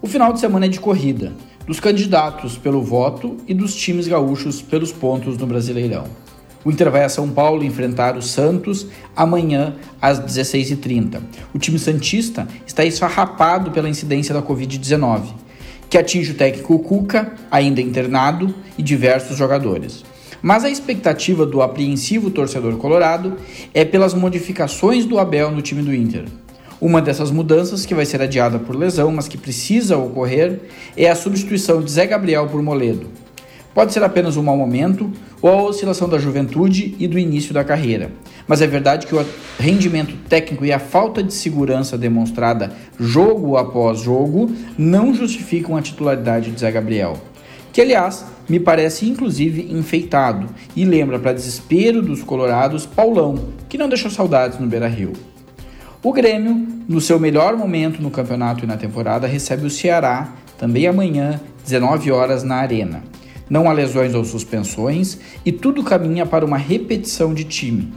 O 0.02 0.06
final 0.06 0.34
de 0.34 0.40
semana 0.40 0.66
é 0.66 0.68
de 0.68 0.80
corrida, 0.80 1.32
dos 1.66 1.80
candidatos 1.80 2.58
pelo 2.58 2.82
voto 2.82 3.38
e 3.46 3.54
dos 3.54 3.74
times 3.74 4.06
gaúchos 4.06 4.60
pelos 4.60 4.92
pontos 4.92 5.38
no 5.38 5.46
Brasileirão. 5.46 6.27
O 6.68 6.70
Inter 6.70 6.90
vai 6.90 7.02
a 7.02 7.08
São 7.08 7.30
Paulo 7.30 7.64
enfrentar 7.64 8.14
o 8.14 8.20
Santos 8.20 8.88
amanhã 9.16 9.76
às 10.02 10.20
16h30. 10.20 11.18
O 11.54 11.58
time 11.58 11.78
Santista 11.78 12.46
está 12.66 12.84
esfarrapado 12.84 13.70
pela 13.70 13.88
incidência 13.88 14.34
da 14.34 14.42
Covid-19, 14.42 15.32
que 15.88 15.96
atinge 15.96 16.32
o 16.32 16.34
técnico 16.34 16.78
Cuca, 16.80 17.32
ainda 17.50 17.80
internado, 17.80 18.54
e 18.76 18.82
diversos 18.82 19.34
jogadores. 19.38 20.04
Mas 20.42 20.62
a 20.62 20.68
expectativa 20.68 21.46
do 21.46 21.62
apreensivo 21.62 22.30
torcedor 22.30 22.76
colorado 22.76 23.38
é 23.72 23.82
pelas 23.82 24.12
modificações 24.12 25.06
do 25.06 25.18
Abel 25.18 25.50
no 25.50 25.62
time 25.62 25.80
do 25.80 25.94
Inter. 25.94 26.26
Uma 26.78 27.00
dessas 27.00 27.30
mudanças, 27.30 27.86
que 27.86 27.94
vai 27.94 28.04
ser 28.04 28.20
adiada 28.20 28.58
por 28.58 28.76
lesão, 28.76 29.10
mas 29.10 29.26
que 29.26 29.38
precisa 29.38 29.96
ocorrer, 29.96 30.60
é 30.94 31.08
a 31.08 31.16
substituição 31.16 31.80
de 31.80 31.90
Zé 31.90 32.06
Gabriel 32.06 32.46
por 32.46 32.60
Moledo. 32.62 33.06
Pode 33.78 33.92
ser 33.92 34.02
apenas 34.02 34.36
um 34.36 34.42
mau 34.42 34.56
momento 34.56 35.08
ou 35.40 35.50
a 35.50 35.62
oscilação 35.62 36.08
da 36.08 36.18
juventude 36.18 36.96
e 36.98 37.06
do 37.06 37.16
início 37.16 37.54
da 37.54 37.62
carreira. 37.62 38.10
Mas 38.44 38.60
é 38.60 38.66
verdade 38.66 39.06
que 39.06 39.14
o 39.14 39.24
rendimento 39.56 40.16
técnico 40.28 40.64
e 40.64 40.72
a 40.72 40.80
falta 40.80 41.22
de 41.22 41.32
segurança 41.32 41.96
demonstrada 41.96 42.72
jogo 42.98 43.56
após 43.56 44.00
jogo 44.00 44.50
não 44.76 45.14
justificam 45.14 45.76
a 45.76 45.80
titularidade 45.80 46.50
de 46.50 46.58
Zé 46.58 46.72
Gabriel, 46.72 47.18
que 47.72 47.80
aliás 47.80 48.26
me 48.48 48.58
parece 48.58 49.08
inclusive 49.08 49.72
enfeitado 49.72 50.48
e 50.74 50.84
lembra 50.84 51.20
para 51.20 51.32
desespero 51.32 52.02
dos 52.02 52.24
colorados 52.24 52.84
Paulão, 52.84 53.38
que 53.68 53.78
não 53.78 53.88
deixou 53.88 54.10
saudades 54.10 54.58
no 54.58 54.66
Beira-Rio. 54.66 55.12
O 56.02 56.12
Grêmio, 56.12 56.66
no 56.88 57.00
seu 57.00 57.20
melhor 57.20 57.56
momento 57.56 58.02
no 58.02 58.10
campeonato 58.10 58.64
e 58.64 58.66
na 58.66 58.76
temporada, 58.76 59.28
recebe 59.28 59.66
o 59.66 59.70
Ceará 59.70 60.32
também 60.58 60.88
amanhã, 60.88 61.40
19 61.64 62.10
horas 62.10 62.42
na 62.42 62.56
Arena 62.56 63.04
não 63.48 63.68
há 63.68 63.72
lesões 63.72 64.14
ou 64.14 64.24
suspensões 64.24 65.18
e 65.44 65.52
tudo 65.52 65.82
caminha 65.82 66.26
para 66.26 66.44
uma 66.44 66.56
repetição 66.56 67.32
de 67.32 67.44
time. 67.44 67.92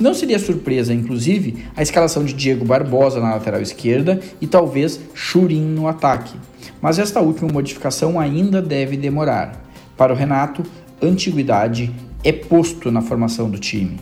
Não 0.00 0.14
seria 0.14 0.38
surpresa, 0.38 0.94
inclusive, 0.94 1.66
a 1.76 1.82
escalação 1.82 2.24
de 2.24 2.32
Diego 2.32 2.64
Barbosa 2.64 3.20
na 3.20 3.34
lateral 3.34 3.60
esquerda 3.60 4.18
e 4.40 4.46
talvez 4.46 4.98
Churin 5.14 5.60
no 5.60 5.86
ataque. 5.86 6.34
Mas 6.80 6.98
esta 6.98 7.20
última 7.20 7.52
modificação 7.52 8.18
ainda 8.18 8.62
deve 8.62 8.96
demorar. 8.96 9.62
Para 9.98 10.14
o 10.14 10.16
Renato, 10.16 10.64
antiguidade 11.02 11.92
é 12.24 12.32
posto 12.32 12.90
na 12.90 13.02
formação 13.02 13.50
do 13.50 13.58
time. 13.58 14.00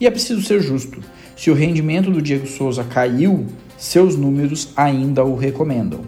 E 0.00 0.06
é 0.06 0.10
preciso 0.10 0.42
ser 0.42 0.60
justo. 0.60 1.00
Se 1.36 1.50
o 1.50 1.54
rendimento 1.54 2.10
do 2.10 2.22
Diego 2.22 2.46
Souza 2.46 2.84
caiu, 2.84 3.46
seus 3.76 4.14
números 4.14 4.72
ainda 4.76 5.24
o 5.24 5.34
recomendam. 5.34 6.00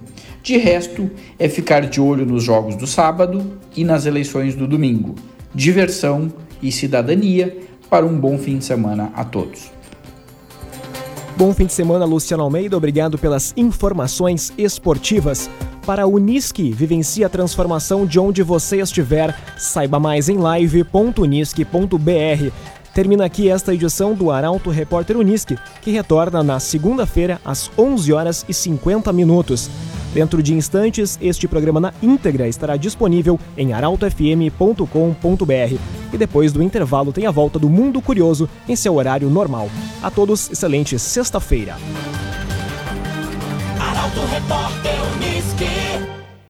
De 0.42 0.56
resto, 0.56 1.08
é 1.38 1.48
ficar 1.48 1.82
de 1.82 2.00
olho 2.00 2.26
nos 2.26 2.42
jogos 2.42 2.74
do 2.74 2.86
sábado 2.86 3.52
e 3.76 3.84
nas 3.84 4.06
eleições 4.06 4.56
do 4.56 4.66
domingo. 4.66 5.14
Diversão 5.54 6.32
e 6.60 6.72
cidadania 6.72 7.58
para 7.88 8.04
um 8.04 8.18
bom 8.18 8.36
fim 8.36 8.58
de 8.58 8.64
semana 8.64 9.12
a 9.14 9.24
todos. 9.24 9.70
Bom 11.36 11.54
fim 11.54 11.66
de 11.66 11.72
semana, 11.72 12.04
Luciano 12.04 12.42
Almeida. 12.42 12.76
Obrigado 12.76 13.16
pelas 13.18 13.54
informações 13.56 14.52
esportivas. 14.58 15.48
Para 15.86 16.02
a 16.02 16.06
Unisque, 16.06 16.72
vivencie 16.72 17.24
a 17.24 17.28
transformação 17.28 18.04
de 18.04 18.18
onde 18.18 18.42
você 18.42 18.80
estiver. 18.80 19.36
Saiba 19.56 20.00
mais 20.00 20.28
em 20.28 20.38
live.unisque.br. 20.38 22.52
Termina 22.94 23.24
aqui 23.24 23.48
esta 23.48 23.72
edição 23.72 24.14
do 24.14 24.30
Arauto 24.30 24.70
Repórter 24.70 25.16
Unisque, 25.16 25.56
que 25.80 25.90
retorna 25.90 26.42
na 26.42 26.60
segunda-feira 26.60 27.40
às 27.44 27.70
11 27.78 28.12
horas 28.12 28.44
e 28.48 28.52
50 28.52 29.12
minutos. 29.12 29.70
Dentro 30.12 30.42
de 30.42 30.54
instantes, 30.54 31.18
este 31.20 31.48
programa 31.48 31.80
na 31.80 31.92
íntegra 32.02 32.46
estará 32.46 32.76
disponível 32.76 33.40
em 33.56 33.72
arautofm.com.br. 33.72 35.78
E 36.12 36.18
depois 36.18 36.52
do 36.52 36.62
intervalo 36.62 37.12
tem 37.12 37.26
a 37.26 37.30
volta 37.30 37.58
do 37.58 37.68
Mundo 37.68 38.02
Curioso 38.02 38.48
em 38.68 38.76
seu 38.76 38.96
horário 38.96 39.30
normal. 39.30 39.70
A 40.02 40.10
todos, 40.10 40.50
excelente 40.50 40.98
sexta-feira. 40.98 41.76
Arauto 43.80 44.20
Repórter 44.30 45.01